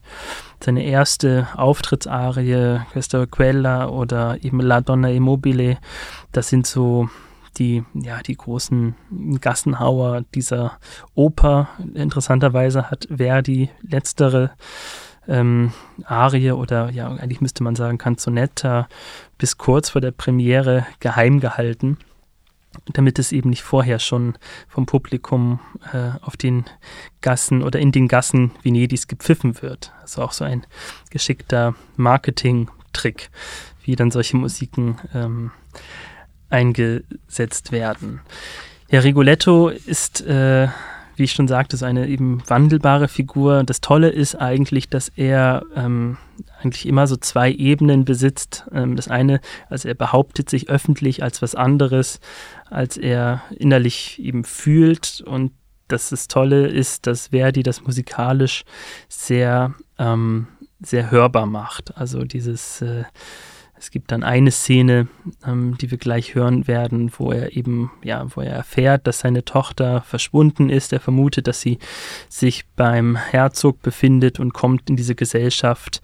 seine 0.63 0.83
erste 0.83 1.47
Auftrittsarie, 1.55 2.81
Questa 2.91 3.25
Quella 3.25 3.89
oder 3.89 4.43
eben 4.43 4.59
La 4.59 4.81
Donna 4.81 5.09
Immobile, 5.09 5.77
das 6.31 6.49
sind 6.49 6.67
so 6.67 7.09
die, 7.57 7.83
ja, 7.93 8.21
die 8.21 8.35
großen 8.35 8.95
Gassenhauer 9.41 10.23
dieser 10.35 10.77
Oper. 11.15 11.69
Interessanterweise 11.93 12.89
hat 12.89 13.07
Verdi 13.15 13.69
letztere 13.81 14.51
ähm, 15.27 15.73
Arie 16.05 16.51
oder 16.51 16.89
ja, 16.91 17.07
eigentlich 17.07 17.41
müsste 17.41 17.63
man 17.63 17.75
sagen 17.75 17.97
Canzonetta 17.97 18.87
bis 19.37 19.57
kurz 19.57 19.89
vor 19.89 20.01
der 20.01 20.11
Premiere 20.11 20.85
geheim 20.99 21.39
gehalten, 21.39 21.97
damit 22.93 23.19
es 23.19 23.31
eben 23.31 23.49
nicht 23.49 23.63
vorher 23.63 23.99
schon 23.99 24.37
vom 24.67 24.85
Publikum 24.85 25.59
äh, 25.93 26.11
auf 26.21 26.37
den 26.37 26.65
Gassen 27.21 27.63
oder 27.63 27.79
in 27.79 27.91
den 27.91 28.07
Gassen 28.07 28.51
Venedigs 28.63 29.07
gepfiffen 29.07 29.61
wird. 29.61 29.93
Also 30.01 30.21
auch 30.21 30.31
so 30.31 30.43
ein 30.43 30.65
geschickter 31.09 31.75
Marketing-Trick, 31.95 33.29
wie 33.83 33.95
dann 33.95 34.11
solche 34.11 34.37
Musiken 34.37 34.97
ähm, 35.13 35.51
eingesetzt 36.49 37.71
werden. 37.71 38.21
Ja, 38.89 39.01
Rigoletto 39.01 39.67
ist 39.69 40.21
äh, 40.21 40.69
wie 41.17 41.23
ich 41.23 41.31
schon 41.33 41.47
sagte, 41.47 41.77
so 41.77 41.85
eine 41.85 42.07
eben 42.07 42.41
wandelbare 42.47 43.07
Figur. 43.07 43.63
Das 43.63 43.81
Tolle 43.81 44.09
ist 44.09 44.35
eigentlich, 44.35 44.89
dass 44.89 45.09
er 45.09 45.63
ähm, 45.75 46.17
eigentlich 46.61 46.85
immer 46.85 47.07
so 47.07 47.17
zwei 47.17 47.51
Ebenen 47.51 48.05
besitzt. 48.05 48.65
Ähm, 48.71 48.95
das 48.95 49.07
eine, 49.07 49.41
also 49.69 49.87
er 49.87 49.95
behauptet 49.95 50.49
sich 50.49 50.69
öffentlich 50.69 51.23
als 51.23 51.41
was 51.41 51.55
anderes, 51.55 52.19
als 52.69 52.97
er 52.97 53.41
innerlich 53.57 54.19
eben 54.21 54.43
fühlt. 54.43 55.21
Und 55.25 55.51
das, 55.87 56.09
das 56.09 56.27
Tolle 56.27 56.67
ist, 56.67 57.07
dass 57.07 57.27
Verdi 57.27 57.63
das 57.63 57.81
musikalisch 57.81 58.63
sehr, 59.07 59.73
ähm, 59.97 60.47
sehr 60.79 61.11
hörbar 61.11 61.45
macht. 61.45 61.97
Also 61.97 62.23
dieses 62.23 62.81
äh, 62.81 63.03
es 63.79 63.91
gibt 63.91 64.11
dann 64.11 64.23
eine 64.23 64.51
Szene, 64.51 65.07
ähm, 65.45 65.77
die 65.79 65.91
wir 65.91 65.97
gleich 65.97 66.35
hören 66.35 66.67
werden, 66.67 67.11
wo 67.17 67.31
er 67.31 67.55
eben, 67.55 67.91
ja, 68.03 68.25
wo 68.35 68.41
er 68.41 68.53
erfährt, 68.53 69.05
dass 69.05 69.19
seine 69.19 69.45
Tochter 69.45 70.01
verschwunden 70.01 70.69
ist. 70.69 70.93
Er 70.93 70.99
vermutet, 70.99 71.47
dass 71.47 71.61
sie 71.61 71.77
sich 72.29 72.65
beim 72.75 73.15
Herzog 73.15 73.81
befindet 73.81 74.39
und 74.39 74.53
kommt 74.53 74.89
in 74.89 74.95
diese 74.95 75.15
Gesellschaft. 75.15 76.01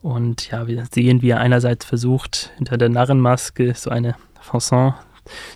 Und 0.00 0.50
ja, 0.50 0.68
wir 0.68 0.86
sehen, 0.92 1.22
wie 1.22 1.30
er 1.30 1.40
einerseits 1.40 1.84
versucht, 1.84 2.52
hinter 2.56 2.78
der 2.78 2.88
Narrenmaske 2.88 3.74
so 3.74 3.90
eine 3.90 4.14
Fanson 4.40 4.94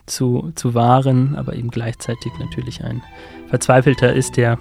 zu, 0.06 0.52
zu 0.54 0.74
wahren, 0.74 1.36
aber 1.36 1.54
eben 1.54 1.70
gleichzeitig 1.70 2.32
natürlich 2.38 2.84
ein 2.84 3.02
Verzweifelter 3.48 4.12
ist, 4.12 4.36
der 4.36 4.58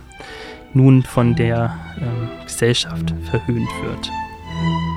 nun 0.74 1.04
von 1.04 1.36
der 1.36 1.78
ähm, 2.00 2.30
Gesellschaft 2.46 3.14
verhöhnt 3.30 3.70
wird. 3.84 4.91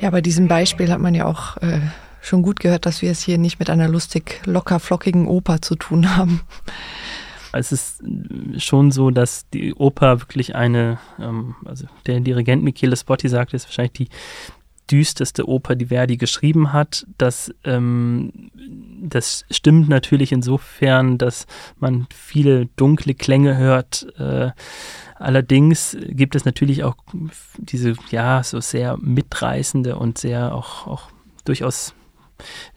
Ja, 0.00 0.10
bei 0.10 0.20
diesem 0.20 0.48
Beispiel 0.48 0.90
hat 0.90 0.98
man 0.98 1.14
ja 1.14 1.26
auch 1.26 1.56
äh, 1.58 1.80
schon 2.20 2.42
gut 2.42 2.60
gehört, 2.60 2.86
dass 2.86 3.02
wir 3.02 3.10
es 3.10 3.22
hier 3.22 3.38
nicht 3.38 3.58
mit 3.58 3.70
einer 3.70 3.88
lustig 3.88 4.40
locker 4.46 4.80
flockigen 4.80 5.26
Oper 5.28 5.62
zu 5.62 5.76
tun 5.76 6.16
haben. 6.16 6.40
Es 7.52 7.70
ist 7.70 8.02
schon 8.56 8.90
so, 8.90 9.10
dass 9.10 9.48
die 9.50 9.74
Oper 9.74 10.20
wirklich 10.20 10.54
eine, 10.54 10.98
ähm, 11.20 11.54
also 11.64 11.86
der 12.06 12.20
Dirigent 12.20 12.62
Michele 12.62 12.96
Spotti 12.96 13.28
sagt, 13.28 13.54
ist 13.54 13.66
wahrscheinlich 13.66 13.92
die 13.92 14.08
düsterste 14.92 15.48
Oper, 15.48 15.74
die 15.74 15.86
Verdi 15.86 16.18
geschrieben 16.18 16.72
hat. 16.72 17.06
Das, 17.16 17.52
ähm, 17.64 18.50
das 19.00 19.44
stimmt 19.50 19.88
natürlich 19.88 20.32
insofern, 20.32 21.16
dass 21.16 21.46
man 21.78 22.06
viele 22.14 22.66
dunkle 22.76 23.14
Klänge 23.14 23.56
hört. 23.56 24.06
Äh, 24.18 24.50
allerdings 25.16 25.96
gibt 26.08 26.36
es 26.36 26.44
natürlich 26.44 26.84
auch 26.84 26.96
diese, 27.56 27.94
ja, 28.10 28.42
so 28.42 28.60
sehr 28.60 28.98
mitreißende 28.98 29.96
und 29.96 30.18
sehr 30.18 30.54
auch, 30.54 30.86
auch 30.86 31.10
durchaus 31.44 31.94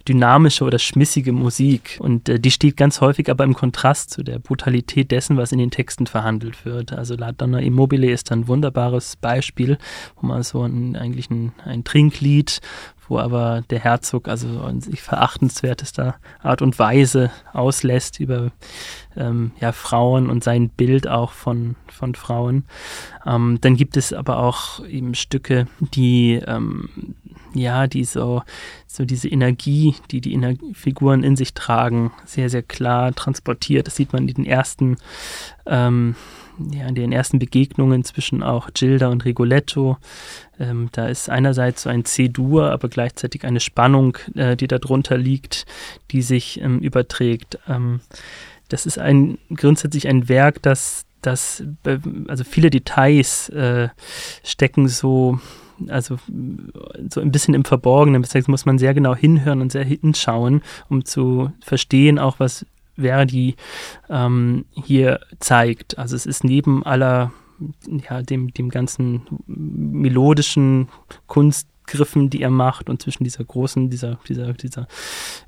dynamische 0.07 0.63
oder 0.63 0.79
schmissige 0.79 1.31
Musik. 1.31 1.97
Und 1.99 2.29
äh, 2.29 2.39
die 2.39 2.51
steht 2.51 2.77
ganz 2.77 3.01
häufig 3.01 3.29
aber 3.29 3.43
im 3.43 3.53
Kontrast 3.53 4.11
zu 4.11 4.23
der 4.23 4.39
Brutalität 4.39 5.11
dessen, 5.11 5.37
was 5.37 5.51
in 5.51 5.59
den 5.59 5.71
Texten 5.71 6.07
verhandelt 6.07 6.65
wird. 6.65 6.93
Also 6.93 7.15
La 7.15 7.31
Donna 7.31 7.59
Immobile 7.59 8.09
ist 8.09 8.31
ein 8.31 8.47
wunderbares 8.47 9.15
Beispiel, 9.15 9.77
wo 10.19 10.27
man 10.27 10.43
so 10.43 10.63
ein, 10.63 10.95
eigentlich 10.95 11.29
ein, 11.29 11.53
ein 11.63 11.83
Trinklied 11.83 12.61
wo 13.07 13.19
aber 13.19 13.63
der 13.69 13.79
Herzog 13.79 14.27
also 14.27 14.47
in 14.67 14.81
sich 14.81 15.01
verachtenswertester 15.01 16.15
Art 16.41 16.61
und 16.61 16.77
Weise 16.79 17.31
auslässt 17.53 18.19
über 18.19 18.51
ähm, 19.15 19.51
ja, 19.59 19.71
Frauen 19.71 20.29
und 20.29 20.43
sein 20.43 20.69
Bild 20.69 21.07
auch 21.07 21.31
von, 21.31 21.75
von 21.87 22.15
Frauen. 22.15 22.65
Ähm, 23.25 23.59
dann 23.61 23.75
gibt 23.75 23.97
es 23.97 24.13
aber 24.13 24.39
auch 24.39 24.85
eben 24.85 25.15
Stücke, 25.15 25.67
die 25.79 26.41
ähm, 26.45 27.15
ja, 27.55 27.87
die 27.87 28.03
so, 28.03 28.43
so 28.85 29.05
diese 29.05 29.29
Energie, 29.29 29.95
die 30.11 30.21
die 30.21 30.33
Ener 30.33 30.53
Figuren 30.73 31.23
in 31.23 31.35
sich 31.35 31.53
tragen, 31.53 32.11
sehr, 32.25 32.49
sehr 32.49 32.63
klar 32.63 33.15
transportiert. 33.15 33.87
Das 33.87 33.95
sieht 33.95 34.13
man 34.13 34.27
in 34.27 34.35
den 34.35 34.45
ersten, 34.45 34.97
ähm, 35.65 36.15
ja, 36.71 36.87
in 36.87 36.95
den 36.95 37.11
ersten 37.11 37.39
Begegnungen 37.39 38.03
zwischen 38.03 38.43
auch 38.43 38.69
Gilda 38.73 39.07
und 39.07 39.25
Rigoletto. 39.25 39.97
Ähm, 40.59 40.89
da 40.91 41.07
ist 41.07 41.29
einerseits 41.29 41.83
so 41.83 41.89
ein 41.89 42.05
C-Dur, 42.05 42.71
aber 42.71 42.89
gleichzeitig 42.89 43.45
eine 43.45 43.59
Spannung, 43.59 44.17
äh, 44.35 44.55
die 44.55 44.67
darunter 44.67 45.17
liegt, 45.17 45.65
die 46.11 46.21
sich 46.21 46.59
ähm, 46.61 46.79
überträgt. 46.79 47.59
Ähm, 47.67 48.01
das 48.67 48.85
ist 48.85 48.99
ein 48.99 49.37
grundsätzlich 49.55 50.07
ein 50.07 50.27
Werk, 50.27 50.61
das, 50.61 51.05
das 51.21 51.63
also 52.27 52.43
viele 52.43 52.69
Details 52.69 53.49
äh, 53.49 53.89
stecken 54.43 54.87
so 54.87 55.39
also 55.87 56.17
so 57.09 57.21
ein 57.21 57.31
bisschen 57.31 57.53
im 57.53 57.65
Verborgenen. 57.65 58.21
Das 58.21 58.47
muss 58.47 58.65
man 58.65 58.77
sehr 58.77 58.93
genau 58.93 59.15
hinhören 59.15 59.61
und 59.61 59.71
sehr 59.71 59.83
hinschauen, 59.83 60.61
um 60.89 61.05
zu 61.05 61.51
verstehen, 61.61 62.19
auch 62.19 62.39
was 62.39 62.65
Verdi 62.97 63.55
ähm, 64.09 64.65
hier 64.71 65.19
zeigt. 65.39 65.97
Also 65.97 66.15
es 66.15 66.25
ist 66.25 66.43
neben 66.43 66.85
aller, 66.85 67.31
ja, 68.09 68.21
dem, 68.21 68.53
dem 68.53 68.69
ganzen 68.69 69.23
melodischen 69.47 70.89
Kunst 71.27 71.67
Griffen, 71.87 72.29
die 72.29 72.41
er 72.41 72.49
macht 72.49 72.89
und 72.89 73.01
zwischen 73.01 73.23
dieser 73.23 73.43
großen, 73.43 73.89
dieser, 73.89 74.19
dieser, 74.27 74.53
dieser 74.53 74.87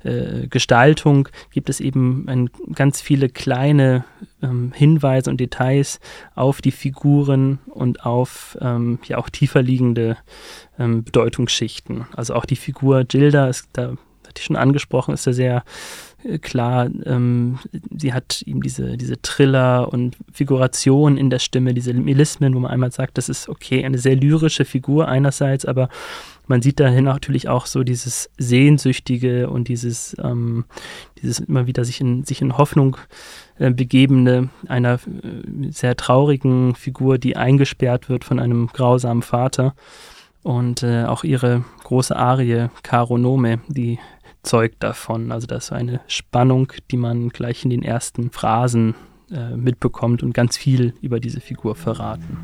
äh, 0.02 0.46
Gestaltung 0.48 1.28
gibt 1.50 1.68
es 1.68 1.80
eben 1.80 2.26
ein, 2.28 2.50
ganz 2.74 3.00
viele 3.00 3.28
kleine 3.28 4.04
ähm, 4.42 4.72
Hinweise 4.74 5.30
und 5.30 5.38
Details 5.38 6.00
auf 6.34 6.60
die 6.60 6.72
Figuren 6.72 7.58
und 7.66 8.04
auf 8.04 8.56
ähm, 8.60 8.98
ja 9.04 9.18
auch 9.18 9.28
tiefer 9.30 9.62
liegende 9.62 10.16
ähm, 10.78 11.04
Bedeutungsschichten. 11.04 12.06
Also 12.14 12.34
auch 12.34 12.44
die 12.44 12.56
Figur 12.56 13.04
Gilda 13.04 13.48
ist 13.48 13.68
da 13.72 13.94
hatte 14.28 14.40
ich 14.40 14.44
schon 14.44 14.56
angesprochen, 14.56 15.14
ist 15.14 15.26
er 15.26 15.32
sehr 15.32 15.64
klar, 16.42 16.90
ähm, 17.04 17.58
sie 17.96 18.12
hat 18.12 18.42
ihm 18.42 18.62
diese, 18.62 18.96
diese 18.96 19.20
Triller 19.22 19.92
und 19.92 20.16
Figuration 20.32 21.16
in 21.16 21.30
der 21.30 21.38
Stimme, 21.38 21.74
diese 21.74 21.94
Melismen, 21.94 22.54
wo 22.54 22.60
man 22.60 22.70
einmal 22.70 22.90
sagt, 22.90 23.18
das 23.18 23.28
ist 23.28 23.48
okay, 23.48 23.84
eine 23.84 23.98
sehr 23.98 24.16
lyrische 24.16 24.64
Figur 24.64 25.08
einerseits, 25.08 25.64
aber 25.64 25.88
man 26.48 26.62
sieht 26.62 26.80
dahin 26.80 27.04
natürlich 27.04 27.48
auch 27.48 27.66
so 27.66 27.84
dieses 27.84 28.30
Sehnsüchtige 28.38 29.50
und 29.50 29.68
dieses, 29.68 30.16
ähm, 30.22 30.64
dieses 31.22 31.40
immer 31.40 31.66
wieder 31.66 31.84
sich 31.84 32.00
in, 32.00 32.24
sich 32.24 32.40
in 32.40 32.56
Hoffnung 32.56 32.96
äh, 33.58 33.70
begebende 33.70 34.48
einer 34.66 34.94
äh, 34.94 35.70
sehr 35.70 35.94
traurigen 35.94 36.74
Figur, 36.74 37.18
die 37.18 37.36
eingesperrt 37.36 38.08
wird 38.08 38.24
von 38.24 38.40
einem 38.40 38.68
grausamen 38.68 39.22
Vater. 39.22 39.74
Und 40.42 40.82
äh, 40.82 41.04
auch 41.04 41.24
ihre 41.24 41.64
große 41.84 42.16
Arie, 42.16 42.68
Caro 42.82 43.18
Nome, 43.18 43.60
die 43.68 43.98
zeugt 44.48 44.82
davon. 44.82 45.30
Also 45.30 45.46
das 45.46 45.66
ist 45.66 45.72
eine 45.72 46.00
Spannung, 46.06 46.72
die 46.90 46.96
man 46.96 47.28
gleich 47.28 47.64
in 47.64 47.70
den 47.70 47.82
ersten 47.82 48.30
Phrasen 48.30 48.94
äh, 49.30 49.56
mitbekommt 49.56 50.22
und 50.22 50.32
ganz 50.32 50.56
viel 50.56 50.94
über 51.02 51.20
diese 51.20 51.40
Figur 51.40 51.76
verraten. 51.76 52.38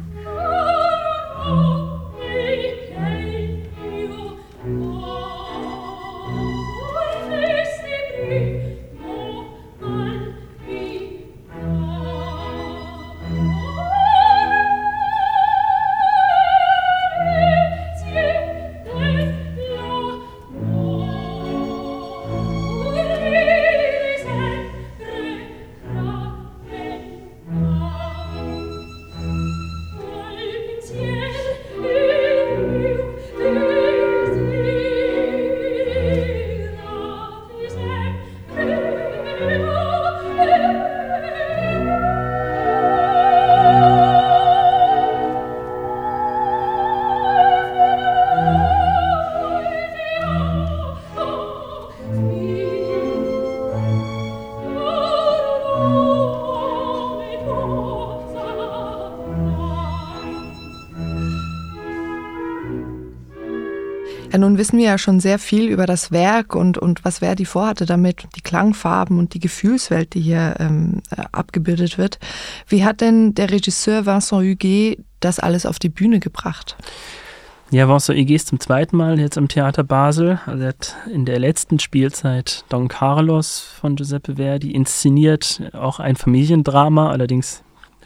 Ja, 64.35 64.39
nun 64.39 64.59
wissen 64.59 64.79
wir 64.79 64.87
ja 64.87 64.99
schon 64.99 65.21
sehr 65.21 65.39
viel 65.39 65.69
über 65.69 65.87
das 65.87 66.11
Werk 66.11 66.57
und, 66.57 66.77
und 66.77 67.05
was 67.05 67.21
Verdi 67.21 67.45
vorhatte 67.45 67.87
damit, 67.87 68.27
die 68.35 68.41
Klangfarben 68.41 69.21
und 69.21 69.33
die 69.33 69.39
Gefühlswelt, 69.39 70.13
die 70.15 70.21
hier 70.23 70.57
ähm, 70.59 71.03
äh, 71.17 71.23
abgebildet 71.31 71.99
wird. 71.99 72.19
Wie 72.67 72.85
hat 72.85 73.01
denn 73.01 73.35
der 73.35 73.53
Regisseur 73.53 74.07
Vincent 74.07 74.43
Huguet 74.43 74.99
das 75.21 75.39
alles 75.39 75.67
auf 75.67 75.79
die 75.79 75.89
Bühne 75.89 76.19
gebracht? 76.19 76.77
Ja, 77.71 77.89
Vincent 77.89 78.19
Huguet 78.19 78.35
ist 78.35 78.49
zum 78.49 78.59
zweiten 78.59 78.97
Mal 78.97 79.21
jetzt 79.21 79.39
am 79.39 79.47
Theater 79.47 79.85
Basel. 79.85 80.41
Er 80.49 80.67
hat 80.67 80.97
in 81.13 81.27
der 81.27 81.39
letzten 81.39 81.79
Spielzeit 81.79 82.65
Don 82.71 82.89
Carlos 82.89 83.61
von 83.61 83.95
Giuseppe 83.95 84.35
Verdi 84.35 84.73
inszeniert, 84.73 85.63
auch 85.75 86.01
ein 86.01 86.17
Familiendrama, 86.17 87.09
allerdings 87.13 87.63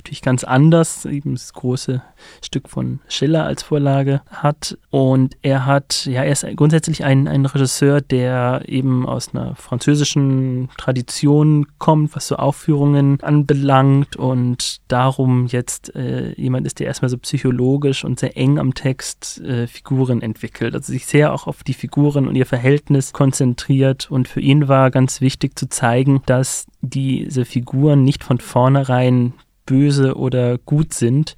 natürlich 0.08 0.22
ganz 0.22 0.42
anders, 0.42 1.04
eben 1.04 1.34
das 1.34 1.52
große 1.52 2.02
Stück 2.42 2.70
von 2.70 3.00
Schiller 3.08 3.44
als 3.44 3.62
Vorlage 3.62 4.22
hat. 4.30 4.78
Und 4.90 5.36
er 5.42 5.66
hat, 5.66 6.06
ja, 6.06 6.22
er 6.22 6.32
ist 6.32 6.46
grundsätzlich 6.56 7.04
ein, 7.04 7.28
ein 7.28 7.44
Regisseur, 7.44 8.00
der 8.00 8.62
eben 8.66 9.06
aus 9.06 9.34
einer 9.34 9.54
französischen 9.54 10.70
Tradition 10.78 11.66
kommt, 11.76 12.16
was 12.16 12.28
so 12.28 12.36
Aufführungen 12.36 13.20
anbelangt 13.20 14.16
und 14.16 14.78
darum 14.88 15.46
jetzt 15.46 15.94
äh, 15.94 16.32
jemand 16.40 16.66
ist, 16.66 16.80
der 16.80 16.86
erstmal 16.86 17.10
so 17.10 17.18
psychologisch 17.18 18.02
und 18.02 18.18
sehr 18.18 18.34
eng 18.38 18.58
am 18.58 18.72
Text 18.72 19.42
äh, 19.42 19.66
Figuren 19.66 20.22
entwickelt, 20.22 20.74
also 20.74 20.90
sich 20.90 21.04
sehr 21.04 21.34
auch 21.34 21.46
auf 21.46 21.62
die 21.62 21.74
Figuren 21.74 22.26
und 22.26 22.34
ihr 22.34 22.46
Verhältnis 22.46 23.12
konzentriert. 23.12 24.10
Und 24.10 24.26
für 24.26 24.40
ihn 24.40 24.68
war 24.68 24.90
ganz 24.90 25.20
wichtig 25.20 25.58
zu 25.58 25.68
zeigen, 25.68 26.22
dass 26.24 26.66
diese 26.80 27.44
Figuren 27.44 28.04
nicht 28.04 28.24
von 28.24 28.38
vornherein 28.38 29.34
böse 29.68 30.16
oder 30.16 30.56
gut 30.56 30.94
sind, 30.94 31.36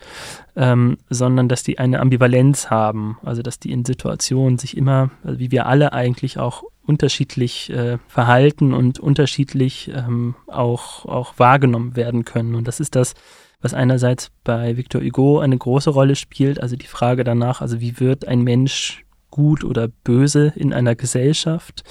ähm, 0.55 0.99
sondern 1.11 1.49
dass 1.49 1.65
die 1.65 1.81
eine 1.81 1.99
Ambivalenz 1.99 2.71
haben, 2.71 3.19
also 3.25 3.43
dass 3.43 3.59
die 3.59 3.73
in 3.73 3.85
Situationen 3.85 4.57
sich 4.57 4.77
immer, 4.77 5.11
also 5.25 5.41
wie 5.41 5.51
wir 5.51 5.67
alle 5.67 5.93
eigentlich 5.93 6.39
auch 6.39 6.63
unterschiedlich 6.87 7.71
äh, 7.71 7.99
verhalten 8.07 8.73
und 8.73 9.01
unterschiedlich 9.01 9.91
ähm, 9.93 10.37
auch, 10.47 11.07
auch 11.07 11.35
wahrgenommen 11.39 11.97
werden 11.97 12.25
können. 12.25 12.55
Und 12.55 12.69
das 12.69 12.79
ist 12.79 12.95
das, 12.95 13.15
was 13.61 13.75
einerseits 13.75 14.31
bei 14.45 14.77
Victor 14.77 15.03
Hugo 15.03 15.41
eine 15.41 15.59
große 15.59 15.91
Rolle 15.91 16.15
spielt, 16.15 16.63
also 16.63 16.77
die 16.77 16.87
Frage 16.87 17.25
danach, 17.25 17.61
also 17.61 17.81
wie 17.81 17.99
wird 17.99 18.29
ein 18.29 18.43
Mensch 18.43 19.05
gut 19.31 19.65
oder 19.65 19.89
böse 19.89 20.53
in 20.55 20.73
einer 20.73 20.95
Gesellschaft. 20.95 21.83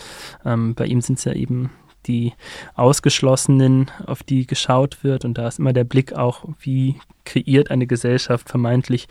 Ähm, 0.45 0.73
bei 0.73 0.85
ihm 0.85 1.01
sind 1.01 1.19
es 1.19 1.25
ja 1.25 1.33
eben 1.33 1.69
die 2.05 2.33
Ausgeschlossenen, 2.75 3.91
auf 4.05 4.23
die 4.23 4.47
geschaut 4.47 5.03
wird. 5.03 5.25
Und 5.25 5.37
da 5.37 5.47
ist 5.47 5.59
immer 5.59 5.73
der 5.73 5.83
Blick 5.83 6.13
auch, 6.13 6.45
wie 6.59 6.95
kreiert 7.25 7.71
eine 7.71 7.87
Gesellschaft 7.87 8.49
vermeintlich 8.49 9.07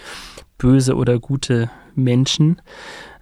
böse 0.59 0.97
oder 0.97 1.19
gute 1.19 1.71
Menschen. 1.95 2.61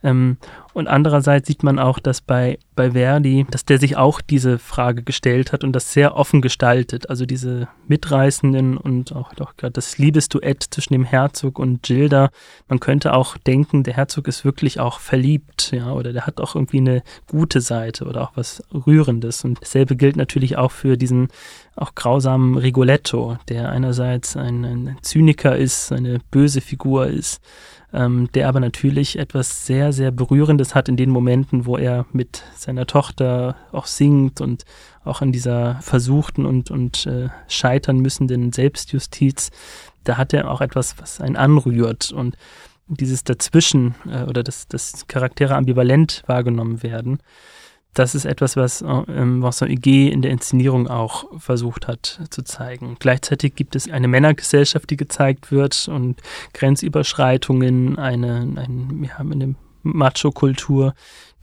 Ähm, 0.02 0.38
und 0.72 0.88
andererseits 0.88 1.48
sieht 1.48 1.62
man 1.62 1.78
auch, 1.78 1.98
dass 1.98 2.20
bei, 2.20 2.58
bei 2.76 2.92
Verdi, 2.92 3.46
dass 3.50 3.64
der 3.64 3.78
sich 3.78 3.96
auch 3.96 4.20
diese 4.20 4.58
Frage 4.58 5.02
gestellt 5.02 5.52
hat 5.52 5.64
und 5.64 5.72
das 5.72 5.92
sehr 5.92 6.14
offen 6.14 6.42
gestaltet. 6.42 7.10
Also 7.10 7.26
diese 7.26 7.68
mitreißenden 7.88 8.76
und 8.76 9.14
auch, 9.14 9.32
auch 9.40 9.56
gerade 9.56 9.72
das 9.72 9.98
Liebesduett 9.98 10.62
zwischen 10.70 10.92
dem 10.92 11.04
Herzog 11.04 11.58
und 11.58 11.82
Gilda. 11.82 12.30
Man 12.68 12.78
könnte 12.78 13.14
auch 13.14 13.36
denken, 13.38 13.82
der 13.82 13.94
Herzog 13.94 14.28
ist 14.28 14.44
wirklich 14.44 14.78
auch 14.78 15.00
verliebt, 15.00 15.72
ja, 15.72 15.90
oder 15.90 16.12
der 16.12 16.26
hat 16.26 16.40
auch 16.40 16.54
irgendwie 16.54 16.78
eine 16.78 17.02
gute 17.28 17.60
Seite 17.60 18.04
oder 18.04 18.22
auch 18.22 18.32
was 18.36 18.62
Rührendes. 18.72 19.44
Und 19.44 19.60
dasselbe 19.60 19.96
gilt 19.96 20.16
natürlich 20.16 20.56
auch 20.56 20.70
für 20.70 20.96
diesen 20.96 21.28
auch 21.76 21.94
grausamen 21.94 22.56
Rigoletto, 22.56 23.36
der 23.48 23.70
einerseits 23.70 24.36
ein, 24.36 24.64
ein 24.64 24.96
Zyniker 25.02 25.56
ist, 25.56 25.92
eine 25.92 26.20
böse 26.30 26.60
Figur 26.60 27.06
ist, 27.06 27.40
ähm, 27.92 28.28
der 28.34 28.48
aber 28.48 28.60
natürlich 28.60 29.18
etwas 29.18 29.66
sehr, 29.66 29.92
sehr 29.92 30.10
Berührendes 30.10 30.74
hat 30.74 30.88
in 30.88 30.96
den 30.96 31.10
Momenten, 31.10 31.66
wo 31.66 31.76
er 31.76 32.06
mit 32.12 32.42
seiner 32.66 32.86
Tochter 32.86 33.56
auch 33.72 33.86
singt 33.86 34.40
und 34.40 34.64
auch 35.04 35.22
in 35.22 35.32
dieser 35.32 35.76
versuchten 35.80 36.44
und, 36.44 36.70
und 36.70 37.06
äh, 37.06 37.28
scheitern 37.48 37.98
müssenden 37.98 38.52
Selbstjustiz, 38.52 39.50
da 40.04 40.16
hat 40.16 40.34
er 40.34 40.50
auch 40.50 40.60
etwas, 40.60 40.96
was 40.98 41.20
einen 41.20 41.36
anrührt 41.36 42.12
und 42.12 42.36
dieses 42.88 43.24
Dazwischen 43.24 43.94
äh, 44.06 44.24
oder 44.24 44.42
dass, 44.42 44.68
dass 44.68 45.06
Charaktere 45.08 45.54
ambivalent 45.54 46.22
wahrgenommen 46.26 46.82
werden 46.82 47.20
das 47.98 48.14
ist 48.14 48.26
etwas, 48.26 48.56
was 48.56 48.82
ähm, 48.82 49.42
Vincent 49.42 49.70
Huguet 49.70 50.12
in 50.12 50.20
der 50.20 50.30
Inszenierung 50.30 50.86
auch 50.86 51.24
versucht 51.40 51.88
hat 51.88 52.20
zu 52.30 52.42
zeigen. 52.42 52.96
Gleichzeitig 52.98 53.54
gibt 53.54 53.74
es 53.74 53.90
eine 53.90 54.06
Männergesellschaft, 54.06 54.90
die 54.90 54.98
gezeigt 54.98 55.50
wird 55.50 55.88
und 55.88 56.20
Grenzüberschreitungen, 56.52 57.98
eine, 57.98 58.40
ein, 58.56 59.02
ja, 59.08 59.16
eine 59.16 59.54
Macho-Kultur, 59.94 60.94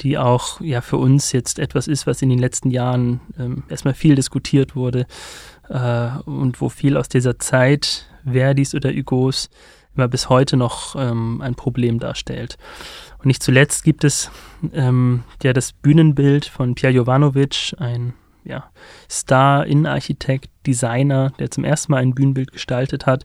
die 0.01 0.17
auch 0.17 0.60
ja 0.62 0.82
für 0.82 0.97
uns 0.97 1.32
jetzt 1.32 1.60
etwas 1.60 1.88
ist, 1.88 2.08
was 2.08 2.21
in 2.21 2.29
den 2.29 2.39
letzten 2.39 2.71
Jahren 2.71 3.21
ähm, 3.38 3.63
erstmal 3.69 3.93
viel 3.93 4.15
diskutiert 4.15 4.75
wurde 4.75 5.06
äh, 5.69 6.10
und 6.25 6.62
wo 6.62 6.69
viel 6.69 6.97
aus 6.97 7.10
dieser 7.10 7.39
Zeit 7.39 8.08
Verdis 8.25 8.73
oder 8.73 8.91
Hugos 8.91 9.49
immer 9.95 10.08
bis 10.08 10.29
heute 10.29 10.58
noch 10.58 10.95
ähm, 10.95 11.41
ein 11.41 11.56
Problem 11.56 11.99
darstellt. 11.99 12.58
Und 13.19 13.27
nicht 13.27 13.43
zuletzt 13.43 13.84
gibt 13.84 14.03
es 14.03 14.32
ähm, 14.73 15.23
ja 15.43 15.53
das 15.53 15.71
Bühnenbild 15.71 16.45
von 16.45 16.75
Pierre 16.75 16.93
Jovanovic, 16.93 17.75
ein 17.77 18.13
ja, 18.43 18.69
Star, 19.10 19.65
Innenarchitekt, 19.65 20.49
Designer, 20.65 21.32
der 21.39 21.51
zum 21.51 21.63
ersten 21.63 21.91
Mal 21.91 21.99
ein 21.99 22.15
Bühnenbild 22.15 22.51
gestaltet 22.51 23.06
hat. 23.06 23.23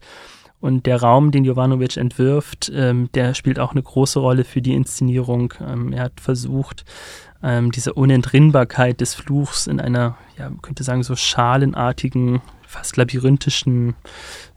Und 0.61 0.85
der 0.85 1.01
Raum, 1.01 1.31
den 1.31 1.45
Jovanovic 1.45 1.95
entwirft, 1.97 2.71
ähm, 2.73 3.09
der 3.13 3.33
spielt 3.33 3.59
auch 3.59 3.71
eine 3.71 3.81
große 3.81 4.19
Rolle 4.19 4.43
für 4.43 4.61
die 4.61 4.73
Inszenierung. 4.73 5.53
Ähm, 5.61 5.93
er 5.93 6.03
hat 6.03 6.19
versucht, 6.19 6.83
ähm, 7.43 7.71
diese 7.71 7.93
Unentrinnbarkeit 7.93 9.01
des 9.01 9.15
Fluchs 9.15 9.67
in 9.67 9.79
einer, 9.79 10.17
ja, 10.37 10.49
man 10.49 10.61
könnte 10.61 10.83
sagen, 10.83 11.03
so 11.03 11.15
schalenartigen 11.15 12.41
fast 12.69 12.97
labyrinthischen 12.97 13.95